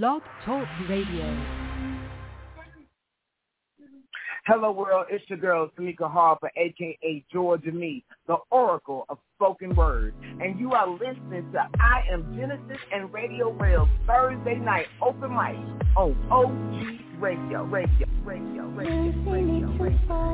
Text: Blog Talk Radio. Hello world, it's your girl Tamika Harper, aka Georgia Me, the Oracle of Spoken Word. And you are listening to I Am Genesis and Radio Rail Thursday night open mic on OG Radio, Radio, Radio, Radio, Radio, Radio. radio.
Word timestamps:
Blog 0.00 0.22
Talk 0.46 0.66
Radio. 0.88 1.44
Hello 4.46 4.72
world, 4.72 5.04
it's 5.10 5.22
your 5.28 5.38
girl 5.38 5.70
Tamika 5.78 6.10
Harper, 6.10 6.50
aka 6.56 7.22
Georgia 7.30 7.70
Me, 7.70 8.02
the 8.26 8.36
Oracle 8.50 9.04
of 9.10 9.18
Spoken 9.36 9.74
Word. 9.74 10.14
And 10.40 10.58
you 10.58 10.72
are 10.72 10.88
listening 10.88 11.52
to 11.52 11.68
I 11.78 12.04
Am 12.10 12.34
Genesis 12.34 12.82
and 12.90 13.12
Radio 13.12 13.52
Rail 13.52 13.86
Thursday 14.06 14.54
night 14.54 14.86
open 15.02 15.30
mic 15.30 15.56
on 15.94 16.16
OG 16.30 17.20
Radio, 17.20 17.64
Radio, 17.64 18.06
Radio, 18.24 18.68
Radio, 18.68 19.12
Radio, 19.28 19.68
Radio. 19.76 19.76
radio. 19.78 20.31